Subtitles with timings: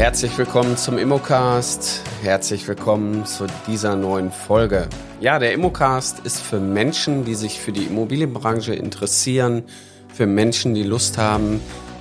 [0.00, 2.00] Herzlich willkommen zum Immocast.
[2.22, 4.88] Herzlich willkommen zu dieser neuen Folge.
[5.20, 9.62] Ja, der Immocast ist für Menschen, die sich für die Immobilienbranche interessieren,
[10.08, 11.60] für Menschen, die Lust haben,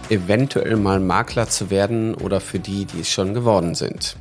[0.10, 4.16] eventuell mal Makler zu werden oder für die, die es schon geworden sind.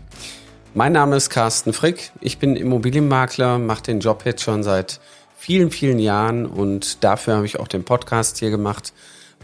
[0.75, 2.11] Mein Name ist Carsten Frick.
[2.21, 4.99] Ich bin Immobilienmakler, mache den Job jetzt schon seit
[5.37, 8.93] vielen, vielen Jahren und dafür habe ich auch den Podcast hier gemacht,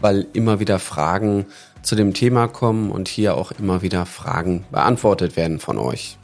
[0.01, 1.45] weil immer wieder Fragen
[1.85, 6.17] zu dem Thema kommen und hier auch immer wieder Fragen beantwortet werden von euch.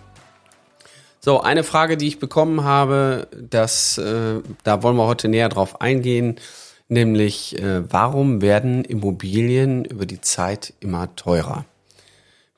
[1.19, 5.79] So, eine Frage, die ich bekommen habe, das, äh, da wollen wir heute näher drauf
[5.79, 6.39] eingehen,
[6.89, 11.65] nämlich äh, warum werden Immobilien über die Zeit immer teurer?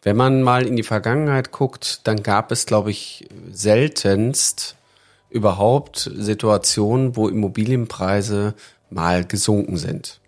[0.01, 4.77] Wenn man mal in die Vergangenheit guckt, dann gab es, glaube ich, seltenst
[5.29, 8.53] überhaupt Situationen, wo Immobilienpreise
[8.89, 10.21] mal gesunken sind.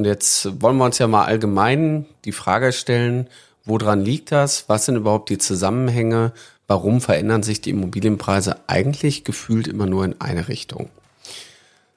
[0.00, 3.28] Und jetzt wollen wir uns ja mal allgemein die Frage stellen,
[3.66, 4.66] woran liegt das?
[4.66, 6.32] Was sind überhaupt die Zusammenhänge?
[6.66, 10.88] Warum verändern sich die Immobilienpreise eigentlich gefühlt immer nur in eine Richtung?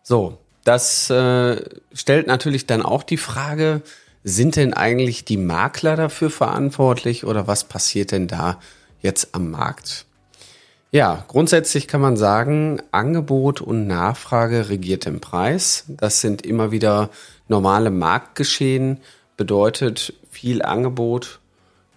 [0.03, 3.81] So, das äh, stellt natürlich dann auch die Frage,
[4.25, 8.59] sind denn eigentlich die Makler dafür verantwortlich oder was passiert denn da
[8.99, 10.05] jetzt am Markt?
[10.93, 15.85] Ja, grundsätzlich kann man sagen, Angebot und Nachfrage regiert den Preis.
[15.87, 17.09] Das sind immer wieder
[17.47, 18.99] normale Marktgeschehen,
[19.35, 21.39] bedeutet viel Angebot,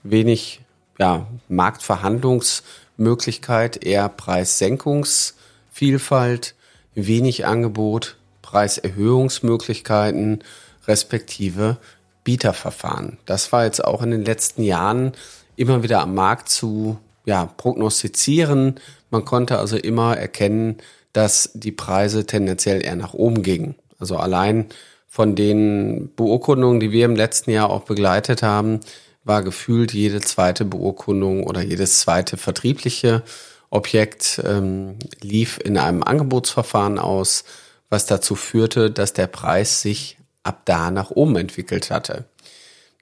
[0.03, 0.63] wenig
[0.99, 6.55] ja, Marktverhandlungsmöglichkeit, eher Preissenkungsvielfalt,
[6.95, 10.43] wenig Angebot, Preiserhöhungsmöglichkeiten,
[10.89, 11.77] respektive
[12.25, 13.19] Bieterverfahren.
[13.27, 15.13] Das war jetzt auch in den letzten Jahren
[15.55, 18.77] immer wieder am Markt zu ja, prognostizieren.
[19.11, 20.79] Man konnte also immer erkennen,
[21.13, 23.75] dass die Preise tendenziell eher nach oben gingen.
[23.99, 24.67] Also allein
[25.07, 28.81] von den Beurkundungen, die wir im letzten Jahr auch begleitet haben,
[29.25, 33.23] war gefühlt jede zweite Beurkundung oder jedes zweite vertriebliche
[33.71, 37.45] Objekt ähm, lief in einem Angebotsverfahren aus,
[37.91, 42.25] was dazu führte, dass der Preis sich ab da nach oben entwickelt hatte.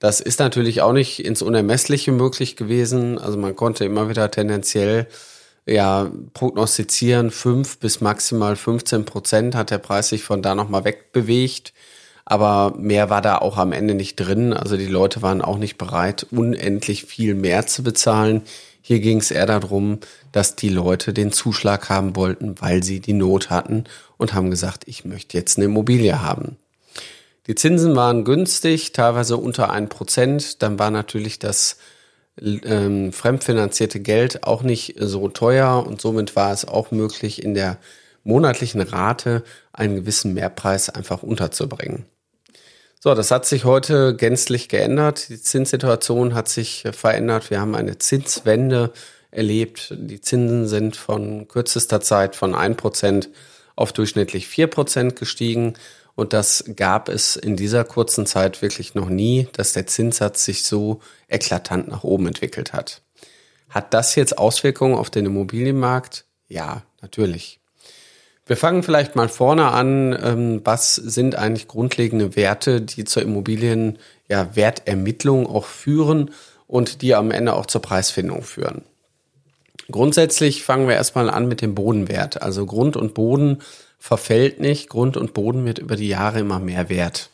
[0.01, 3.19] Das ist natürlich auch nicht ins Unermessliche möglich gewesen.
[3.19, 5.07] Also man konnte immer wieder tendenziell
[5.67, 11.73] ja prognostizieren, fünf bis maximal 15 Prozent hat der Preis sich von da nochmal wegbewegt.
[12.27, 14.53] Aber mehr war da auch am Ende nicht drin.
[14.55, 18.43] Also die Leute waren auch nicht bereit, unendlich viel mehr zu bezahlen.
[18.81, 20.01] Hier ging es eher darum,
[20.33, 23.85] dass die Leute den Zuschlag haben wollten, weil sie die Not hatten
[24.17, 26.57] und haben gesagt, ich möchte jetzt eine Immobilie haben.
[27.47, 30.63] Die Zinsen waren günstig, teilweise unter ein Prozent.
[30.63, 31.77] Dann war natürlich das
[32.41, 37.79] ähm, fremdfinanzierte Geld auch nicht so teuer und somit war es auch möglich, in der
[38.25, 42.07] monatlichen Rate einen gewissen Mehrpreis einfach unterzubringen.
[42.99, 45.29] So, das hat sich heute gänzlich geändert.
[45.29, 47.51] Die Zinssituation hat sich verändert.
[47.51, 48.93] Wir haben eine Zinswende
[49.31, 49.95] erlebt.
[49.95, 53.29] Die Zinsen sind von kürzester Zeit von ein Prozent
[53.77, 55.75] auf durchschnittlich vier Prozent gestiegen.
[56.17, 60.65] Und das gab es in dieser kurzen Zeit wirklich noch nie, dass der Zinssatz sich
[60.65, 63.03] so eklatant nach oben entwickelt hat.
[63.69, 66.25] Hat das jetzt Auswirkungen auf den Immobilienmarkt?
[66.47, 67.59] Ja, natürlich.
[68.47, 70.17] Wir fangen vielleicht mal vorne an.
[70.23, 73.99] Ähm, was sind eigentlich grundlegende Werte, die zur Immobilien
[74.29, 76.31] ja, Wertermittlung auch führen
[76.67, 78.83] und die am Ende auch zur Preisfindung führen?
[79.91, 82.43] Grundsätzlich fangen wir erstmal an mit dem Bodenwert.
[82.43, 83.63] Also Grund und Boden
[84.05, 84.91] verfällt nicht.
[84.91, 87.31] Grund und Boden wird über die Jahre immer mehr wert.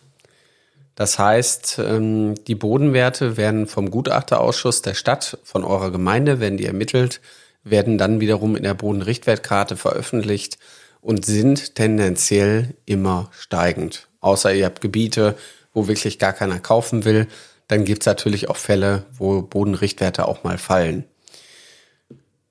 [0.94, 6.66] Das heißt, ähm, die Bodenwerte werden vom Gutachterausschuss der Stadt, von eurer Gemeinde, werden die
[6.66, 7.20] ermittelt,
[7.64, 10.58] werden dann wiederum in der Bodenrichtwertkarte veröffentlicht
[11.00, 14.06] und sind tendenziell immer steigend.
[14.20, 15.34] Außer ihr habt Gebiete,
[15.74, 17.26] wo wirklich gar keiner kaufen will,
[17.66, 21.04] dann gibt es natürlich auch Fälle, wo Bodenrichtwerte auch mal fallen.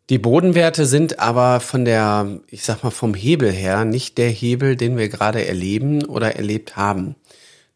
[0.09, 4.75] Die Bodenwerte sind aber von der, ich sag mal, vom Hebel her nicht der Hebel,
[4.75, 7.15] den wir gerade erleben oder erlebt haben.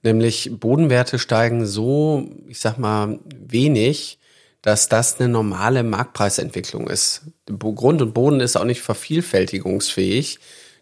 [0.02, 4.18] Nämlich Bodenwerte steigen so, ich sag mal, wenig,
[4.64, 7.22] dass das eine normale Marktpreisentwicklung ist.
[7.60, 10.40] Grund und Boden ist auch nicht vervielfältigungsfähig.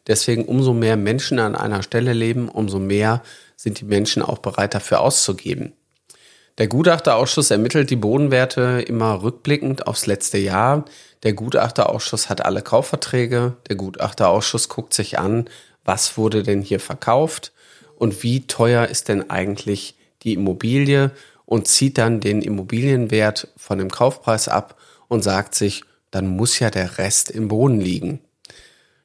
[0.07, 3.23] Deswegen umso mehr Menschen an einer Stelle leben, umso mehr
[3.57, 5.73] sind die Menschen auch bereit dafür auszugeben.
[6.57, 10.85] Der Gutachterausschuss ermittelt die Bodenwerte immer rückblickend aufs letzte Jahr.
[11.23, 13.57] Der Gutachterausschuss hat alle Kaufverträge.
[13.69, 15.45] Der Gutachterausschuss guckt sich an,
[15.85, 17.51] was wurde denn hier verkauft
[17.95, 21.11] und wie teuer ist denn eigentlich die Immobilie
[21.45, 24.77] und zieht dann den Immobilienwert von dem Kaufpreis ab
[25.07, 28.21] und sagt sich, dann muss ja der Rest im Boden liegen.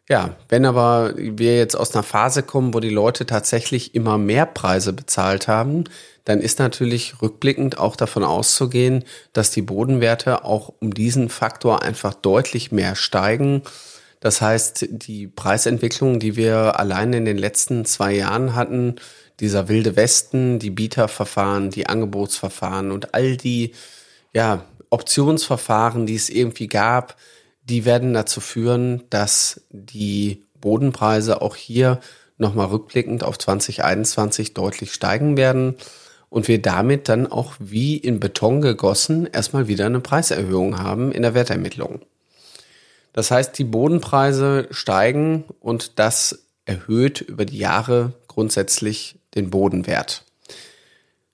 [0.09, 4.47] Ja, wenn aber wir jetzt aus einer Phase kommen, wo die Leute tatsächlich immer mehr
[4.47, 5.85] Preise bezahlt haben,
[6.26, 12.14] dann ist natürlich rückblickend auch davon auszugehen, dass die Bodenwerte auch um diesen Faktor einfach
[12.14, 13.62] deutlich mehr steigen.
[14.19, 18.96] Das heißt, die Preisentwicklung, die wir allein in den letzten zwei Jahren hatten,
[19.38, 23.72] dieser wilde Westen, die Bieterverfahren, die Angebotsverfahren und all die
[24.32, 27.17] ja, Optionsverfahren, die es irgendwie gab,
[27.62, 32.00] die werden dazu führen, dass die Bodenpreise auch hier
[32.37, 35.76] nochmal rückblickend auf 2021 deutlich steigen werden
[36.28, 41.23] und wir damit dann auch wie in Beton gegossen erstmal wieder eine Preiserhöhung haben in
[41.23, 42.00] der Wertermittlung.
[43.12, 50.25] Das heißt, die Bodenpreise steigen und das erhöht über die Jahre grundsätzlich den Bodenwert.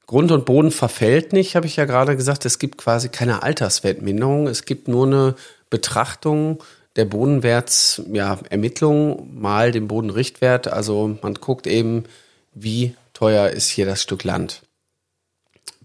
[0.06, 2.44] Grund und Boden verfällt nicht, habe ich ja gerade gesagt.
[2.44, 4.46] Es gibt quasi keine Alterswertminderung.
[4.46, 5.34] Es gibt nur eine
[5.70, 6.62] Betrachtung
[6.96, 10.68] der Bodenwertsermittlung ja, mal den Bodenrichtwert.
[10.68, 12.04] Also man guckt eben,
[12.52, 14.60] wie teuer ist hier das Stück Land.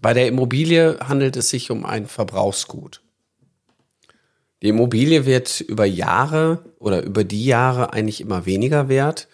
[0.00, 3.00] Bei der Immobilie handelt es sich um ein Verbrauchsgut.
[4.62, 9.28] Die Immobilie wird über Jahre oder über die Jahre eigentlich immer weniger wert,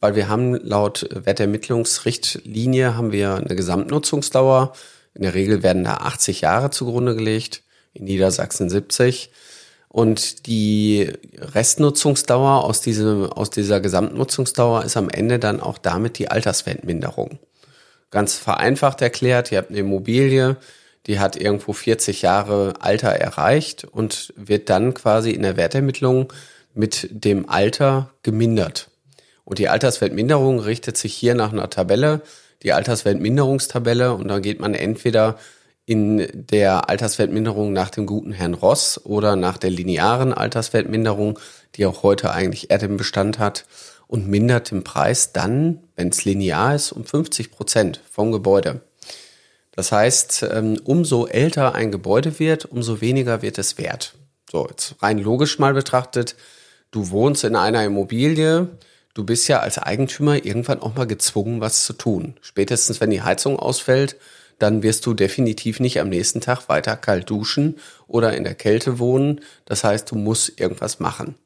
[0.00, 4.72] weil wir haben laut Wertermittlungsrichtlinie haben wir eine Gesamtnutzungsdauer.
[5.14, 7.62] In der Regel werden da 80 Jahre zugrunde gelegt,
[7.92, 9.30] in Niedersachsen 70.
[9.88, 16.30] Und die Restnutzungsdauer aus, diesem, aus dieser Gesamtnutzungsdauer ist am Ende dann auch damit die
[16.30, 17.38] Alterswertminderung.
[18.10, 20.56] Ganz vereinfacht erklärt, ihr habt eine Immobilie,
[21.06, 26.32] die hat irgendwo 40 Jahre Alter erreicht und wird dann quasi in der Wertermittlung
[26.74, 28.90] mit dem Alter gemindert.
[29.44, 32.20] Und die Alterswertminderung richtet sich hier nach einer Tabelle,
[32.62, 35.38] die Alterswertminderungstabelle, und da geht man entweder
[35.86, 41.38] in der Alterswertminderung nach dem guten Herrn Ross oder nach der linearen Alterswertminderung,
[41.74, 43.64] die auch heute eigentlich eher den Bestand hat,
[44.10, 48.80] und mindert den Preis dann, wenn es linear ist, um 50 Prozent vom Gebäude.
[49.70, 54.14] Das heißt, ähm, umso älter ein Gebäude wird, umso weniger wird es wert.
[54.50, 56.34] So, jetzt rein logisch mal betrachtet,
[56.90, 58.66] du wohnst in einer Immobilie,
[59.14, 62.34] du bist ja als Eigentümer irgendwann auch mal gezwungen, was zu tun.
[62.40, 64.16] Spätestens, wenn die Heizung ausfällt,
[64.58, 67.78] dann wirst du definitiv nicht am nächsten Tag weiter kalt duschen
[68.08, 69.40] oder in der Kälte wohnen.
[69.66, 71.36] Das heißt, du musst irgendwas machen.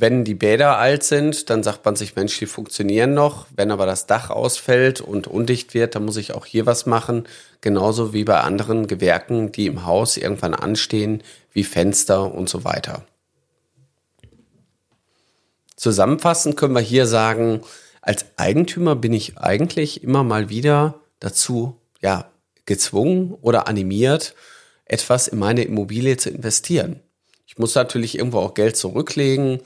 [0.00, 3.46] Wenn die Bäder alt sind, dann sagt man sich, Mensch, die funktionieren noch.
[3.56, 7.26] Wenn aber das Dach ausfällt und undicht wird, dann muss ich auch hier was machen.
[7.62, 13.06] Genauso wie bei anderen Gewerken, die im Haus irgendwann anstehen, wie Fenster und so weiter.
[15.74, 17.62] Zusammenfassend können wir hier sagen,
[18.00, 22.30] als Eigentümer bin ich eigentlich immer mal wieder dazu ja,
[22.66, 24.36] gezwungen oder animiert,
[24.84, 27.00] etwas in meine Immobilie zu investieren.
[27.48, 29.60] Ich muss natürlich irgendwo auch Geld zurücklegen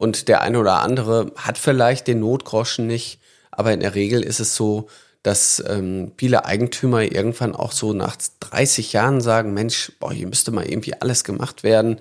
[0.00, 3.20] und der eine oder andere hat vielleicht den Notgroschen nicht,
[3.50, 4.88] aber in der Regel ist es so,
[5.22, 10.50] dass ähm, viele Eigentümer irgendwann auch so nach 30 Jahren sagen, Mensch, boah, hier müsste
[10.50, 12.00] mal irgendwie alles gemacht werden.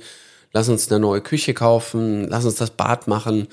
[0.54, 3.50] Lass uns eine neue Küche kaufen, lass uns das Bad machen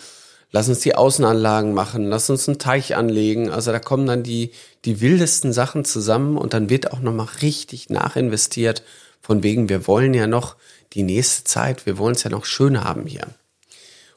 [0.52, 3.50] lass uns die Außenanlagen machen, lass uns einen Teich anlegen.
[3.50, 4.52] Also da kommen dann die,
[4.84, 8.82] die wildesten Sachen zusammen und dann wird auch nochmal richtig nachinvestiert.
[9.20, 10.56] Von wegen, wir wollen ja noch
[10.92, 13.26] die nächste Zeit, wir wollen es ja noch schön haben hier.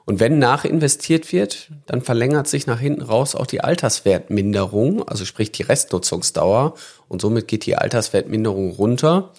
[0.09, 5.51] Und wenn nachinvestiert wird, dann verlängert sich nach hinten raus auch die Alterswertminderung, also sprich
[5.51, 6.73] die Restnutzungsdauer
[7.07, 9.33] und somit geht die Alterswertminderung runter.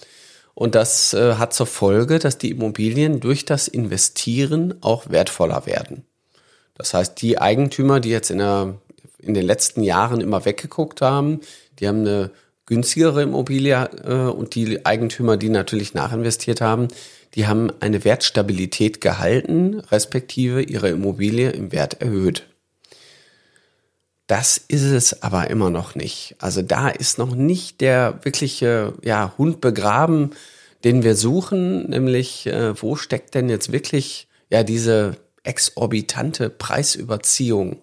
[0.55, 6.05] Und das äh, hat zur Folge, dass die Immobilien durch das Investieren auch wertvoller werden.
[6.77, 8.75] Das heißt, die Eigentümer, die jetzt in, der,
[9.19, 11.41] in den letzten Jahren immer weggeguckt haben,
[11.81, 12.31] die haben eine
[12.71, 16.89] günstigere Immobilie äh, und die Eigentümer, die natürlich nachinvestiert haben,
[17.35, 22.47] die haben eine Wertstabilität gehalten, respektive ihre Immobilie im Wert erhöht.
[24.29, 26.37] Das ist es aber immer noch nicht.
[26.39, 30.31] Also da ist noch nicht der wirkliche ja, Hund begraben,
[30.85, 37.81] den wir suchen, nämlich äh, wo steckt denn jetzt wirklich ja diese exorbitante Preisüberziehung.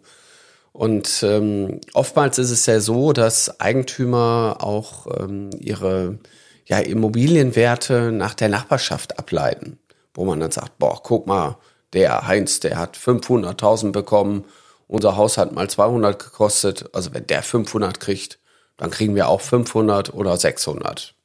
[0.78, 6.20] Und ähm, oftmals ist es ja so, dass Eigentümer auch ähm, ihre
[6.66, 9.80] ja, Immobilienwerte nach der Nachbarschaft ableiten,
[10.14, 11.58] wo man dann sagt, boah, guck mal,
[11.94, 14.46] der Heinz, der hat 500.000 bekommen,
[14.88, 18.38] unser Haus hat mal 200 gekostet, also wenn der 500 kriegt,
[18.78, 21.16] dann kriegen wir auch 500 oder 600.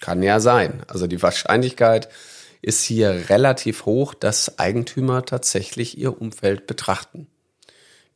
[0.00, 0.84] Kann ja sein.
[0.88, 2.08] Also die Wahrscheinlichkeit,
[2.62, 7.26] ist hier relativ hoch, dass Eigentümer tatsächlich ihr Umfeld betrachten.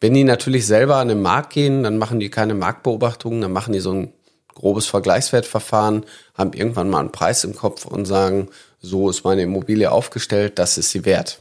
[0.00, 3.72] Wenn die natürlich selber an den Markt gehen, dann machen die keine Marktbeobachtungen, dann machen
[3.72, 4.12] die so ein
[4.54, 6.04] grobes Vergleichswertverfahren,
[6.34, 8.48] haben irgendwann mal einen Preis im Kopf und sagen,
[8.80, 11.40] so ist meine Immobilie aufgestellt, das ist sie wert.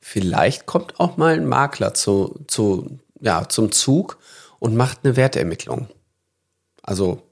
[0.00, 4.18] vielleicht kommt auch mal ein Makler zu, zu, ja, zum Zug
[4.58, 5.88] und macht eine Wertermittlung.
[6.82, 7.22] Also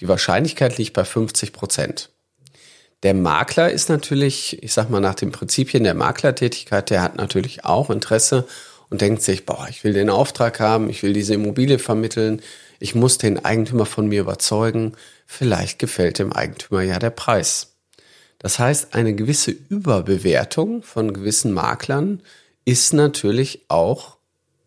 [0.00, 2.10] die Wahrscheinlichkeit liegt bei 50 Prozent.
[3.02, 7.64] Der Makler ist natürlich, ich sag mal, nach den Prinzipien der Maklertätigkeit, der hat natürlich
[7.64, 8.46] auch Interesse
[8.90, 12.42] und denkt sich, boah, ich will den Auftrag haben, ich will diese Immobilie vermitteln,
[12.80, 14.92] ich muss den Eigentümer von mir überzeugen,
[15.26, 17.76] vielleicht gefällt dem Eigentümer ja der Preis.
[18.38, 22.22] Das heißt, eine gewisse Überbewertung von gewissen Maklern
[22.64, 24.16] ist natürlich auch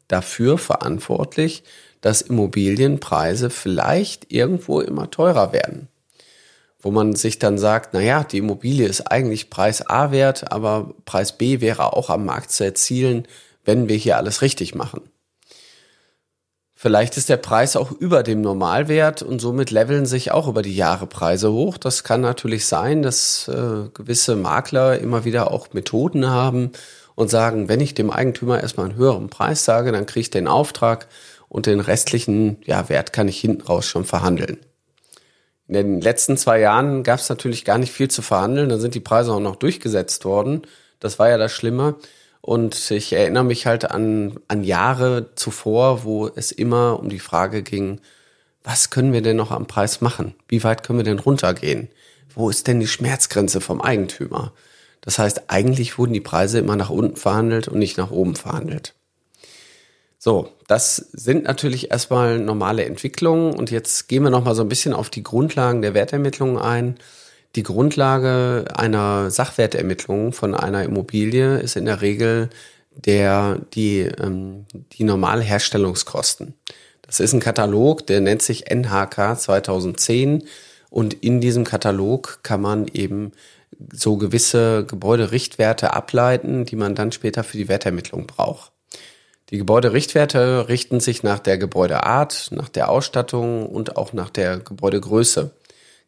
[0.08, 1.64] dafür verantwortlich,
[2.02, 5.88] dass Immobilienpreise vielleicht irgendwo immer teurer werden.
[6.80, 10.94] Wo man sich dann sagt, na ja, die Immobilie ist eigentlich Preis A wert, aber
[11.06, 13.26] Preis B wäre auch am Markt zu erzielen,
[13.66, 15.02] wenn wir hier alles richtig machen.
[16.84, 20.76] Vielleicht ist der Preis auch über dem Normalwert und somit leveln sich auch über die
[20.76, 21.78] Jahre Preise hoch.
[21.78, 26.72] Das kann natürlich sein, dass äh, gewisse Makler immer wieder auch Methoden haben
[27.16, 30.50] und sagen, wenn ich dem Eigentümer erstmal einen höheren Preis sage, dann kriege ich den
[30.50, 31.08] Auftrag
[31.48, 34.58] und den restlichen ja, Wert kann ich hinten raus schon verhandeln.
[35.70, 38.94] In den letzten zwei Jahren gab es natürlich gar nicht viel zu verhandeln, da sind
[38.94, 40.64] die Preise auch noch durchgesetzt worden.
[41.00, 41.96] Das war ja das Schlimme.
[42.46, 47.64] Und ich erinnere mich halt an, an Jahre zuvor, wo es immer um die Frage
[47.64, 48.02] ging,
[48.66, 50.36] was können wir denn noch am Preis machen?
[50.50, 51.88] Wie weit können wir denn runtergehen?
[52.36, 54.52] Wo ist denn die Schmerzgrenze vom Eigentümer?
[55.00, 58.94] Das heißt, eigentlich wurden die Preise immer nach unten verhandelt und nicht nach oben verhandelt.
[60.20, 64.70] So, das sind natürlich erstmal normale Entwicklungen und jetzt gehen wir noch mal so ein
[64.70, 66.96] bisschen auf die Grundlagen der Wertermittlung ein.
[67.56, 72.50] Die Grundlage einer Sachwertermittlung von einer Immobilie ist in der Regel
[72.96, 76.56] der, die, ähm, die normale Herstellungskosten.
[77.04, 80.44] Das ist ein Katalog, der nennt sich NHK 2010
[80.90, 83.34] und in diesem Katalog kann man eben
[83.92, 88.72] so gewisse Gebäuderichtwerte ableiten, die man dann später für die Wertermittlung braucht.
[89.50, 95.52] Die Gebäuderichtwerte richten sich nach der Gebäudeart, nach der Ausstattung und auch nach der Gebäudegröße.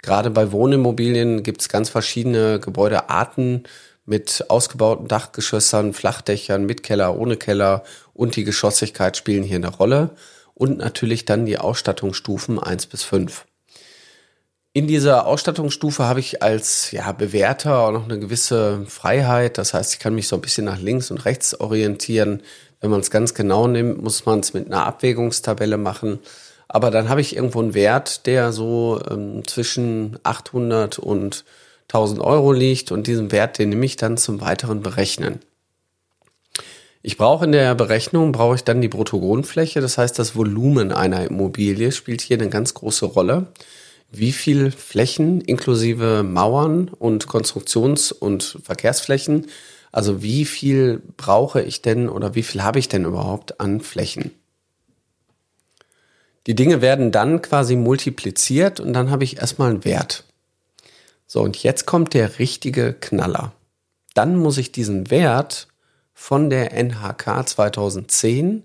[0.05, 3.63] Gerade bei Wohnimmobilien gibt es ganz verschiedene Gebäudearten
[4.05, 7.83] mit ausgebauten Dachgeschossern, Flachdächern, mit Keller, ohne Keller
[8.13, 10.11] und die Geschossigkeit spielen hier eine Rolle.
[10.53, 13.45] Und natürlich dann die Ausstattungsstufen eins bis fünf.
[14.73, 19.57] In dieser Ausstattungsstufe habe ich als ja, Bewerter auch noch eine gewisse Freiheit.
[19.57, 22.43] Das heißt, ich kann mich so ein bisschen nach links und rechts orientieren.
[22.79, 26.19] Wenn man es ganz genau nimmt, muss man es mit einer Abwägungstabelle machen.
[26.67, 31.45] Aber dann habe ich irgendwo einen Wert, der so ähm, zwischen 800 und
[31.89, 35.39] 1000 Euro liegt und diesen Wert, den nehme ich dann zum weiteren Berechnen.
[37.03, 41.23] Ich brauche in der Berechnung, brauche ich dann die Bruttogrundfläche, das heißt das Volumen einer
[41.25, 43.47] Immobilie spielt hier eine ganz große Rolle.
[44.11, 49.47] Wie viel Flächen inklusive Mauern und Konstruktions- und Verkehrsflächen,
[49.91, 54.31] also wie viel brauche ich denn oder wie viel habe ich denn überhaupt an Flächen?
[56.47, 60.25] Die Dinge werden dann quasi multipliziert und dann habe ich erstmal einen Wert.
[61.27, 63.53] So, und jetzt kommt der richtige Knaller.
[64.13, 65.67] Dann muss ich diesen Wert
[66.13, 68.63] von der NHK 2010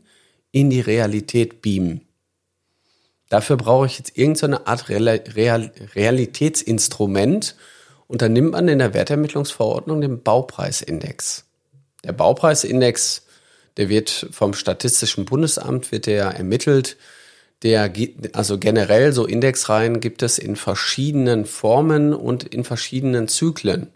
[0.53, 2.03] in die Realität beamen.
[3.29, 7.57] Dafür brauche ich jetzt irgendeine Art Real Real Realitätsinstrument
[8.09, 11.45] und dann nimmt man in der Wertermittlungsverordnung den Baupreisindex.
[12.05, 13.23] Der Baupreisindex,
[13.77, 16.97] der wird vom Statistischen Bundesamt wird der ermittelt
[17.63, 17.93] der,
[18.33, 23.89] also generell so Indexreihen gibt es in verschiedenen Formen und in verschiedenen Zyklen.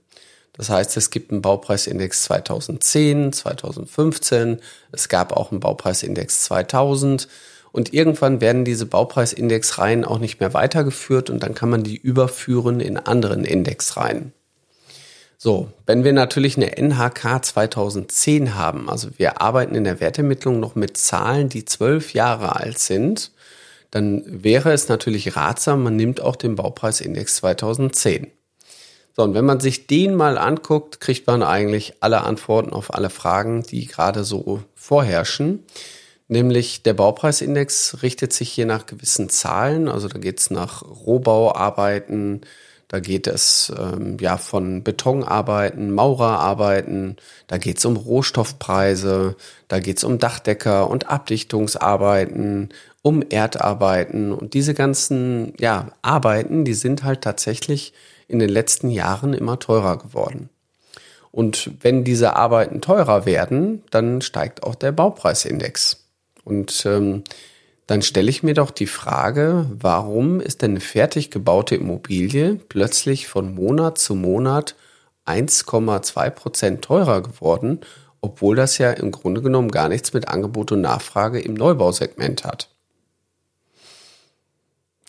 [0.53, 4.61] Das heißt, es gibt einen Baupreisindex 2010, 2015,
[4.93, 7.29] es gab auch einen Baupreisindex 2000
[7.73, 12.79] und irgendwann werden diese Baupreisindexreihen auch nicht mehr weitergeführt und dann kann man die überführen
[12.79, 14.33] in anderen Indexreihen.
[15.39, 20.77] So, wenn wir natürlich eine NHK 2010 haben, also wir arbeiten in der Wertermittlung noch
[20.77, 23.33] mit Zahlen, die zwölf Jahre alt sind,
[23.95, 28.27] dann wäre es natürlich ratsam, man nimmt auch den Baupreisindex 2010.
[29.17, 33.09] So, und wenn man sich den mal anguckt, kriegt man eigentlich alle Antworten auf alle
[33.09, 35.63] Fragen, die gerade so vorherrschen.
[36.27, 42.41] Nämlich der Baupreisindex richtet sich hier nach gewissen Zahlen, also da geht es nach Rohbauarbeiten,
[42.89, 49.37] da geht es ähm, ja von Betonarbeiten, Maurerarbeiten, da geht es um Rohstoffpreise,
[49.69, 52.71] da geht es um Dachdecker und Abdichtungsarbeiten
[53.05, 57.93] um Erdarbeiten und diese ganzen ja, Arbeiten, die sind halt tatsächlich
[58.29, 60.49] in den letzten Jahren immer teurer geworden.
[61.31, 66.09] Und wenn diese Arbeiten teurer werden, dann steigt auch der Baupreisindex.
[66.45, 67.25] Und ähm,
[67.87, 73.29] dann stelle ich mir doch die Frage, warum ist denn eine fertig gebaute Immobilie plötzlich
[73.29, 74.77] von Monat zu Monat
[75.27, 77.81] 1,2 Prozent teurer geworden,
[78.23, 82.74] obwohl das ja im Grunde genommen gar nichts mit Angebot und Nachfrage im Neubausegment hat.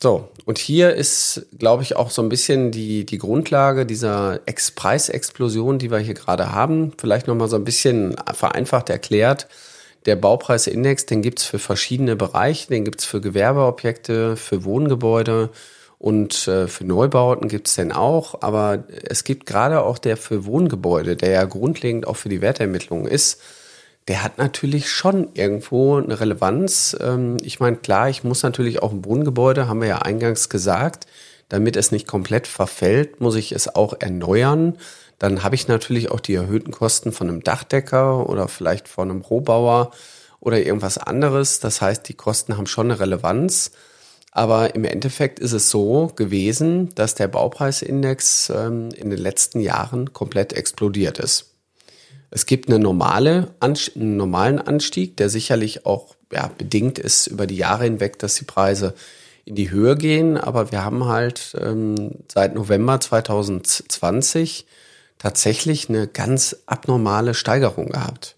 [0.02, 4.72] So, und hier ist, glaube ich, auch so ein bisschen die, die Grundlage dieser Ex
[4.72, 6.92] Preisexplosion, die wir hier gerade haben.
[6.98, 9.48] Vielleicht nochmal so ein bisschen vereinfacht erklärt.
[10.06, 15.50] Der Baupreisindex, den gibt's für verschiedene Bereiche, den gibt's für Gewerbeobjekte, für Wohngebäude
[15.98, 18.42] und äh, für Neubauten gibt's den auch.
[18.42, 23.08] Aber es gibt gerade auch der für Wohngebäude, der ja grundlegend auch für die Wertermittlung
[23.08, 23.42] ist,
[24.08, 26.96] der hat natürlich schon irgendwo eine Relevanz.
[27.00, 31.08] Ähm, ich meine, klar, ich muss natürlich auch ein Wohngebäude, haben wir ja eingangs gesagt,
[31.50, 34.78] damit es nicht komplett verfällt, muss ich es auch erneuern.
[35.20, 39.22] Dann habe ich natürlich auch die erhöhten Kosten von einem Dachdecker oder vielleicht von einem
[39.22, 39.92] Rohbauer
[40.40, 41.60] oder irgendwas anderes.
[41.60, 43.72] Das heißt, die Kosten haben schon eine Relevanz.
[44.32, 50.12] Aber im Endeffekt ist es so gewesen, dass der Baupreisindex ähm, in den letzten Jahren
[50.12, 51.55] komplett explodiert ist.
[52.36, 57.56] Es gibt eine normale, einen normalen Anstieg, der sicherlich auch ja, bedingt ist über die
[57.56, 58.94] Jahre hinweg, dass die Preise
[59.46, 60.36] in die Höhe gehen.
[60.36, 64.66] Aber wir haben halt ähm, seit November 2020
[65.18, 68.36] tatsächlich eine ganz abnormale Steigerung gehabt.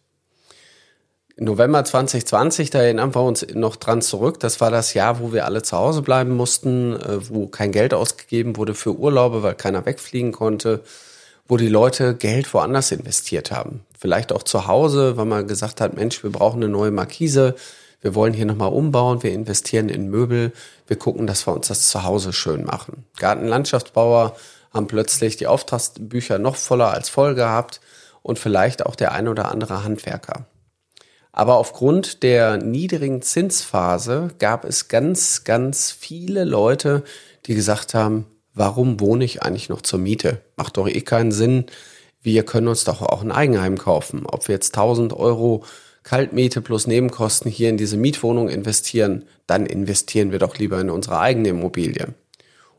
[1.36, 5.46] November 2020, da erinnern wir uns noch dran zurück, das war das Jahr, wo wir
[5.46, 9.88] alle zu Hause bleiben mussten, äh, wo kein Geld ausgegeben wurde für Urlaube, weil keiner
[9.88, 10.84] wegfliegen konnte
[11.48, 13.86] wo die Leute Geld woanders investiert haben.
[13.98, 17.56] Vielleicht auch zu Hause, weil man gesagt hat, Mensch, wir brauchen eine neue Markise,
[18.02, 20.54] wir wollen hier nochmal umbauen, wir investieren in Möbel,
[20.86, 23.06] wir gucken, dass wir uns das zu Hause schön machen.
[23.18, 24.36] Gartenlandschaftsbauer
[24.74, 27.82] haben plötzlich die Auftragsbücher noch voller als voll gehabt
[28.22, 30.46] und vielleicht auch der ein oder andere Handwerker.
[31.32, 37.04] Aber aufgrund der niedrigen Zinsphase gab es ganz, ganz viele Leute,
[37.46, 38.26] die gesagt haben,
[38.58, 40.42] warum wohne ich eigentlich noch zur Miete?
[40.56, 41.66] Macht doch eh keinen Sinn.
[42.22, 44.26] Wir können uns doch auch ein Eigenheim kaufen.
[44.26, 45.64] Ob wir jetzt 1000 Euro
[46.04, 51.20] Kaltmiete plus Nebenkosten hier in diese Mietwohnung investieren, dann investieren wir doch lieber in unsere
[51.20, 52.14] eigene Immobilie.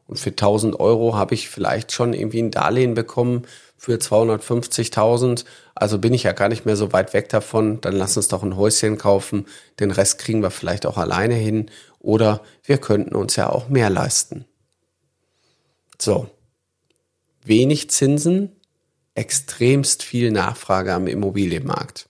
[0.07, 3.43] Und für 1000 Euro habe ich vielleicht schon irgendwie ein Darlehen bekommen
[3.77, 5.45] für 250.000.
[5.75, 7.81] Also bin ich ja gar nicht mehr so weit weg davon.
[7.83, 9.47] Dann lass uns doch ein Häuschen kaufen.
[9.79, 11.71] Den Rest kriegen wir vielleicht auch alleine hin.
[12.01, 14.47] Oder wir könnten uns ja auch mehr leisten.
[16.01, 16.29] So.
[17.45, 18.57] Wenig Zinsen,
[19.15, 22.09] extremst viel Nachfrage am Immobilienmarkt.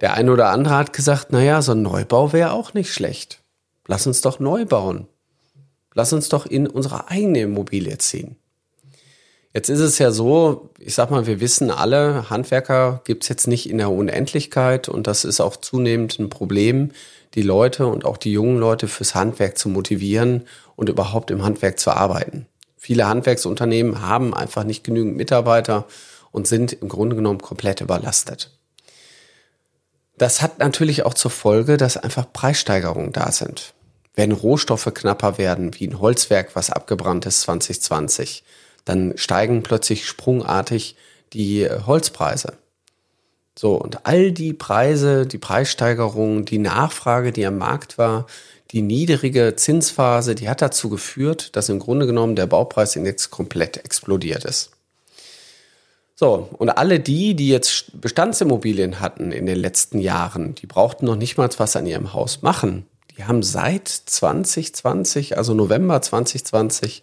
[0.00, 3.42] Der eine oder andere hat gesagt, naja, so ein Neubau wäre auch nicht schlecht.
[3.86, 5.08] Lass uns doch neu bauen.
[5.94, 8.36] Lass uns doch in unsere eigene Immobilie ziehen.
[9.54, 13.70] Jetzt ist es ja so, ich sag mal, wir wissen alle, Handwerker gibt's jetzt nicht
[13.70, 16.92] in der Unendlichkeit und das ist auch zunehmend ein Problem,
[17.36, 21.78] die Leute und auch die jungen Leute fürs Handwerk zu motivieren und überhaupt im Handwerk
[21.78, 22.46] zu arbeiten.
[22.76, 25.86] Viele Handwerksunternehmen haben einfach nicht genügend Mitarbeiter
[26.32, 28.50] und sind im Grunde genommen komplett überlastet.
[30.18, 33.74] Das hat natürlich auch zur Folge, dass einfach Preissteigerungen da sind.
[34.14, 38.44] Wenn Rohstoffe knapper werden, wie ein Holzwerk, was abgebrannt ist 2020,
[38.86, 40.96] dann steigen plötzlich sprungartig
[41.34, 42.56] die Holzpreise.
[43.58, 48.26] So, und all die Preise, die Preissteigerungen, die Nachfrage, die am Markt war,
[48.70, 54.44] die niedrige Zinsphase, die hat dazu geführt, dass im Grunde genommen der Baupreisindex komplett explodiert
[54.44, 54.72] ist.
[56.14, 61.16] So, und alle die, die jetzt Bestandsimmobilien hatten in den letzten Jahren, die brauchten noch
[61.16, 62.86] nicht mal was an ihrem Haus machen.
[63.16, 67.02] Die haben seit 2020, also November 2020,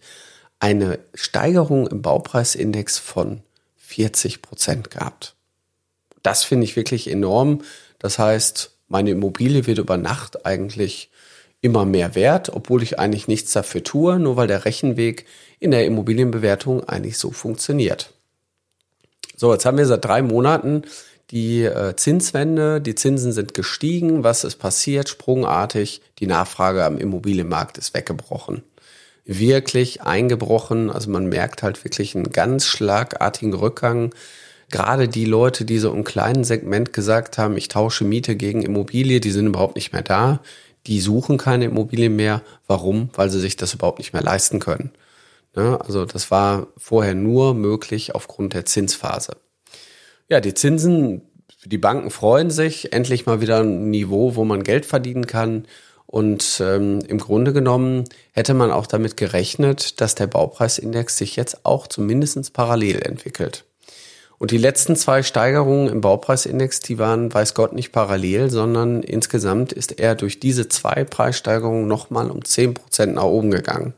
[0.59, 3.41] eine Steigerung im Baupreisindex von
[3.77, 5.35] 40 Prozent gehabt.
[6.23, 7.61] Das finde ich wirklich enorm.
[7.99, 11.09] Das heißt, meine Immobilie wird über Nacht eigentlich
[11.61, 15.25] immer mehr wert, obwohl ich eigentlich nichts dafür tue, nur weil der Rechenweg
[15.59, 18.11] in der Immobilienbewertung eigentlich so funktioniert.
[19.35, 20.83] So, jetzt haben wir seit drei Monaten
[21.31, 25.09] die äh, Zinswende, die Zinsen sind gestiegen, was ist passiert?
[25.09, 28.61] Sprungartig, die Nachfrage am Immobilienmarkt ist weggebrochen.
[29.25, 34.13] Wirklich eingebrochen, also man merkt halt wirklich einen ganz schlagartigen Rückgang.
[34.73, 39.19] Gerade die Leute, die so im kleinen Segment gesagt haben, ich tausche Miete gegen Immobilie,
[39.19, 40.41] die sind überhaupt nicht mehr da
[40.87, 42.41] die suchen keine Immobilien mehr.
[42.67, 43.09] Warum?
[43.13, 44.91] Weil sie sich das überhaupt nicht mehr leisten können.
[45.55, 45.79] Ne?
[45.81, 49.37] Also das war vorher nur möglich aufgrund der Zinsphase.
[50.27, 51.21] Ja, die Zinsen,
[51.65, 55.65] die Banken freuen sich, endlich mal wieder ein Niveau, wo man Geld verdienen kann.
[56.05, 61.65] Und ähm, im Grunde genommen hätte man auch damit gerechnet, dass der Baupreisindex sich jetzt
[61.65, 63.65] auch zumindest parallel entwickelt.
[64.39, 69.71] Und die letzten zwei Steigerungen im Baupreisindex, die waren, weiß Gott, nicht parallel, sondern insgesamt
[69.71, 73.93] ist er durch diese zwei Preissteigerungen nochmal um zehn Prozent nach oben gegangen.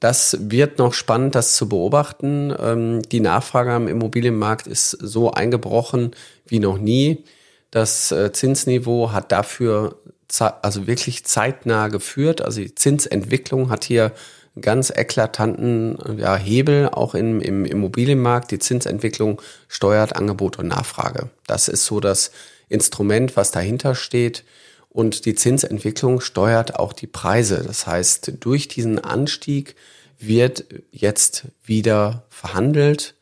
[0.00, 2.52] Das wird noch spannend, das zu beobachten.
[2.58, 6.10] Ähm, die Nachfrage am Immobilienmarkt ist so eingebrochen
[6.44, 7.24] wie noch nie.
[7.70, 9.96] Das äh, Zinsniveau hat dafür
[10.40, 12.42] also wirklich zeitnah geführt.
[12.42, 14.12] Also die Zinsentwicklung hat hier
[14.60, 18.50] ganz eklatanten ja, Hebel auch im, im Immobilienmarkt.
[18.50, 21.30] Die Zinsentwicklung steuert Angebot und Nachfrage.
[21.46, 22.30] Das ist so das
[22.68, 24.44] Instrument, was dahinter steht.
[24.90, 27.62] Und die Zinsentwicklung steuert auch die Preise.
[27.66, 29.74] Das heißt, durch diesen Anstieg
[30.18, 33.14] wird jetzt wieder verhandelt,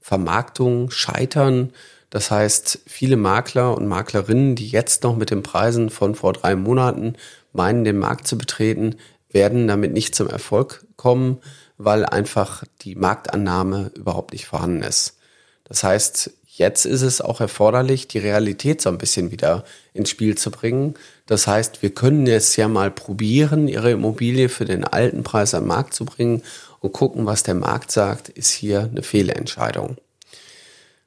[0.00, 1.72] Vermarktung scheitern.
[2.10, 6.54] Das heißt, viele Makler und Maklerinnen, die jetzt noch mit den Preisen von vor drei
[6.54, 7.16] Monaten
[7.52, 8.94] meinen, den Markt zu betreten,
[9.36, 11.38] werden damit nicht zum Erfolg kommen,
[11.76, 15.18] weil einfach die Marktannahme überhaupt nicht vorhanden ist.
[15.64, 20.38] Das heißt, Jetzt ist es auch erforderlich, die Realität so ein bisschen wieder ins Spiel
[20.38, 20.94] zu bringen.
[21.26, 25.66] Das heißt, wir können jetzt ja mal probieren, Ihre Immobilie für den alten Preis am
[25.66, 26.42] Markt zu bringen
[26.80, 29.98] und gucken, was der Markt sagt, ist hier eine Fehlentscheidung.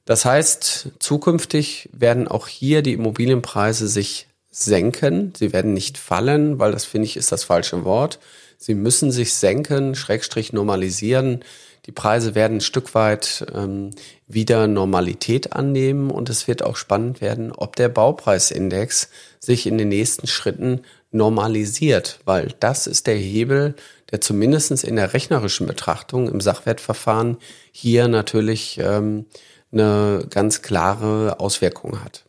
[0.06, 4.28] Das heißt, zukünftig werden auch hier die Immobilienpreise sich
[4.64, 5.34] senken.
[5.38, 8.20] Sie werden nicht fallen, weil das finde ich ist das falsche Wort.
[8.58, 11.44] Sie müssen sich senken, Schrägstrich normalisieren.
[11.86, 13.92] Die Preise werden ein Stück weit ähm,
[14.28, 19.90] wieder Normalität annehmen und es wird auch spannend werden, ob der Baupreisindex sich in den
[19.90, 23.76] nächsten Schritten normalisiert, weil das ist der Hebel,
[24.12, 27.38] der zumindest in der rechnerischen Betrachtung im Sachwertverfahren
[27.72, 29.26] hier natürlich ähm,
[29.72, 32.26] eine ganz klare Auswirkung hat.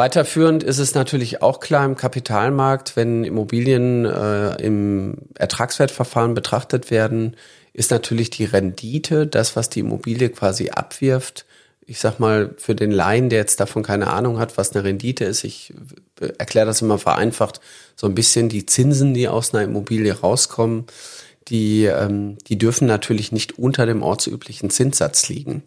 [0.00, 7.36] Weiterführend ist es natürlich auch klar im Kapitalmarkt, wenn Immobilien äh, im Ertragswertverfahren betrachtet werden,
[7.74, 11.44] ist natürlich die Rendite, das, was die Immobilie quasi abwirft.
[11.84, 15.26] Ich sag mal, für den Laien, der jetzt davon keine Ahnung hat, was eine Rendite
[15.26, 15.74] ist, ich
[16.38, 17.60] erkläre das immer vereinfacht,
[17.94, 20.86] so ein bisschen die Zinsen, die aus einer Immobilie rauskommen,
[21.48, 25.62] die, ähm, die dürfen natürlich nicht unter dem ortsüblichen Zinssatz liegen.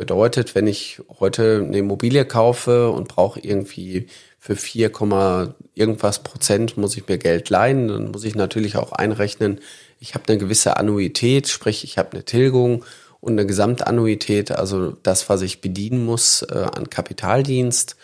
[0.00, 4.06] Bedeutet, wenn ich heute eine Immobilie kaufe und brauche irgendwie
[4.38, 4.90] für 4,
[5.74, 9.60] irgendwas Prozent muss ich mir Geld leihen, dann muss ich natürlich auch einrechnen,
[9.98, 12.82] ich habe eine gewisse Annuität, sprich ich habe eine Tilgung
[13.20, 17.96] und eine Gesamtannuität, also das, was ich bedienen muss äh, an Kapitaldienst.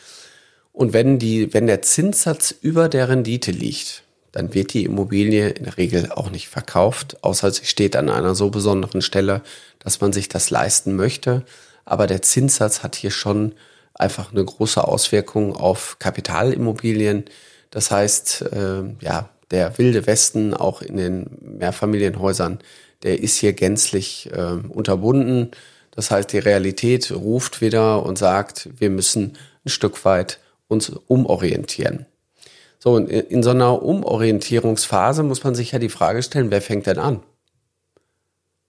[0.75, 5.65] Und wenn die, wenn der Zinssatz über der Rendite liegt, dann wird die Immobilie in
[5.65, 9.41] der Regel auch nicht verkauft, außer sie steht an einer so besonderen Stelle,
[9.79, 11.47] dass man sich das leisten möchte
[11.87, 13.55] aber der Zinssatz hat hier schon
[13.95, 17.25] einfach eine große Auswirkung auf Kapitalimmobilien.
[17.71, 22.59] Das heißt, äh, ja, der wilde Westen auch in den Mehrfamilienhäusern,
[23.03, 25.53] der ist hier gänzlich äh, unterbunden.
[25.93, 32.07] Das heißt, die Realität ruft wieder und sagt, wir müssen ein Stück weit uns umorientieren.
[32.79, 36.87] So, und in so einer Umorientierungsphase muss man sich ja die Frage stellen, wer fängt
[36.87, 37.23] denn an?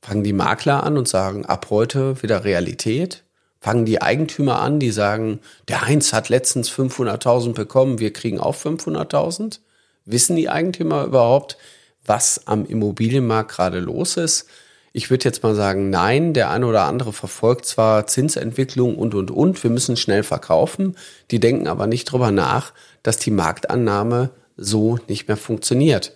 [0.08, 3.26] Fangen die Makler an und sagen, ab heute wieder Realität?
[3.60, 8.56] Fangen die Eigentümer an, die sagen, der Heinz hat letztens 500.000 bekommen, wir kriegen auch
[8.56, 9.60] 500.000?
[10.06, 11.58] Wissen die Eigentümer überhaupt,
[12.06, 14.48] was am Immobilienmarkt gerade los ist?
[14.94, 19.30] Ich würde jetzt mal sagen, nein, der eine oder andere verfolgt zwar Zinsentwicklung und, und,
[19.30, 20.96] und, wir müssen schnell verkaufen,
[21.32, 22.72] die denken aber nicht drüber nach,
[23.04, 26.14] dass die Marktannahme so nicht mehr funktioniert.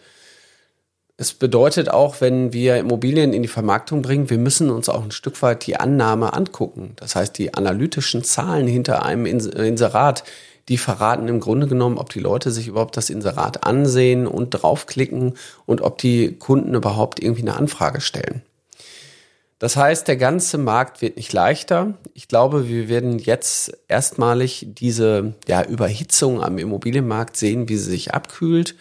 [1.21, 5.11] Es bedeutet auch, wenn wir Immobilien in die Vermarktung bringen, wir müssen uns auch ein
[5.11, 6.93] Stück weit die Annahme angucken.
[6.95, 10.23] Das heißt, die analytischen Zahlen hinter einem Inserat,
[10.67, 15.35] die verraten im Grunde genommen, ob die Leute sich überhaupt das Inserat ansehen und draufklicken
[15.67, 18.41] und ob die Kunden überhaupt irgendwie eine Anfrage stellen.
[19.59, 21.99] Das heißt, der ganze Markt wird nicht leichter.
[22.15, 28.11] Ich glaube, wir werden jetzt erstmalig diese ja, Überhitzung am Immobilienmarkt sehen, wie sie sich
[28.11, 28.73] abkühlt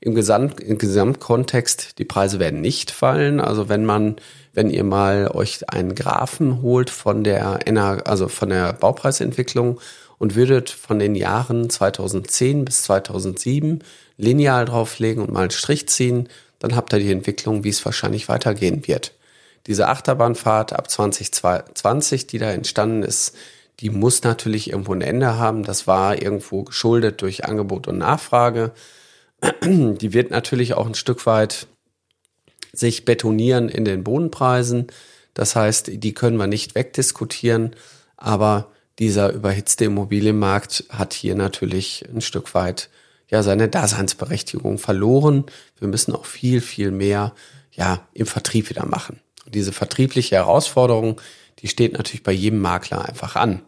[0.00, 3.40] im, Gesamt, im Gesamtkontext, die Preise werden nicht fallen.
[3.40, 4.16] Also wenn man,
[4.54, 7.60] wenn ihr mal euch einen Graphen holt von der,
[8.06, 9.78] also von der Baupreisentwicklung
[10.18, 13.84] und würdet von den Jahren 2010 bis 2007
[14.16, 18.28] lineal drauflegen und mal einen Strich ziehen, dann habt ihr die Entwicklung, wie es wahrscheinlich
[18.28, 19.14] weitergehen wird.
[19.66, 23.34] Diese Achterbahnfahrt ab 2020, die da entstanden ist,
[23.80, 25.62] die muss natürlich irgendwo ein Ende haben.
[25.62, 28.72] Das war irgendwo geschuldet durch Angebot und Nachfrage
[29.64, 31.66] die wird natürlich auch ein Stück weit
[32.72, 34.88] sich betonieren in den Bodenpreisen.
[35.34, 37.74] Das heißt, die können wir nicht wegdiskutieren,
[38.16, 42.90] aber dieser überhitzte Immobilienmarkt hat hier natürlich ein Stück weit
[43.28, 45.44] ja seine Daseinsberechtigung verloren.
[45.78, 47.34] Wir müssen auch viel, viel mehr
[47.72, 49.20] ja im Vertrieb wieder machen.
[49.46, 51.20] Und diese vertriebliche Herausforderung,
[51.60, 53.62] die steht natürlich bei jedem Makler einfach an.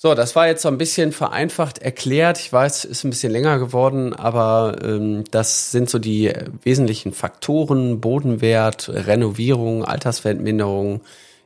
[0.00, 2.38] So, das war jetzt so ein bisschen vereinfacht erklärt.
[2.38, 6.32] Ich weiß, ist ein bisschen länger geworden, aber ähm, das sind so die
[6.62, 11.00] wesentlichen Faktoren: Bodenwert, Renovierung, Alterswertminderung,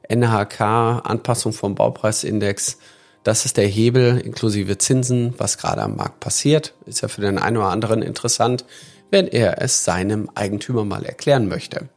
[0.06, 2.76] NHK, Anpassung vom Baupreisindex.
[3.22, 6.74] Das ist der Hebel inklusive Zinsen, was gerade am Markt passiert.
[6.84, 8.66] Ist ja für den einen oder anderen interessant,
[9.10, 11.88] wenn er es seinem Eigentümer mal erklären möchte.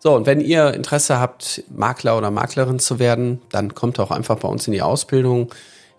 [0.00, 4.38] So, und wenn ihr Interesse habt, Makler oder Maklerin zu werden, dann kommt auch einfach
[4.38, 5.52] bei uns in die Ausbildung.